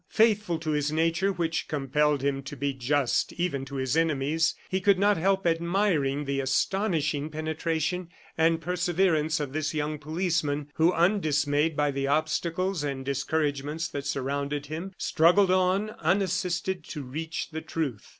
Faithful 0.09 0.57
to 0.57 0.71
his 0.71 0.91
nature, 0.91 1.31
which 1.31 1.67
compelled 1.67 2.23
him 2.23 2.41
to 2.41 2.55
be 2.57 2.73
just 2.73 3.33
even 3.33 3.63
to 3.63 3.75
his 3.75 3.95
enemies, 3.95 4.55
he 4.67 4.81
could 4.81 4.97
not 4.97 5.15
help 5.15 5.45
admiring 5.45 6.25
the 6.25 6.39
astonishing 6.39 7.29
penetration 7.29 8.09
and 8.35 8.61
perseverance 8.61 9.39
of 9.39 9.53
this 9.53 9.75
young 9.75 9.99
policeman 9.99 10.71
who, 10.73 10.91
undismayed 10.93 11.77
by 11.77 11.91
the 11.91 12.07
obstacles 12.07 12.83
and 12.83 13.05
discouragements 13.05 13.87
that 13.87 14.07
surrounded 14.07 14.65
him, 14.65 14.91
struggled 14.97 15.51
on, 15.51 15.91
unassisted, 15.99 16.83
to 16.83 17.03
reach 17.03 17.51
the 17.51 17.61
truth. 17.61 18.09